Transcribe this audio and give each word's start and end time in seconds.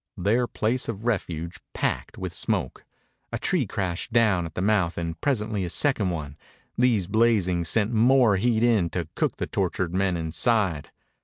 Their 0.17 0.47
place 0.47 0.89
of 0.89 1.05
refuge 1.05 1.59
packed 1.75 2.17
with 2.17 2.33
smoke. 2.33 2.85
A 3.31 3.37
tree 3.37 3.67
crashed 3.67 4.11
down 4.11 4.47
at 4.47 4.55
the 4.55 4.61
mouth 4.63 4.97
and 4.97 5.21
presently 5.21 5.63
a 5.63 5.69
second 5.69 6.09
one. 6.09 6.37
These, 6.75 7.05
blazing, 7.05 7.65
sent 7.65 7.93
more 7.93 8.37
heat 8.37 8.63
in 8.63 8.89
to 8.97 9.07
cook 9.13 9.35
the 9.37 9.45
tortured 9.45 9.93
men 9.93 10.17
inside. 10.17 10.89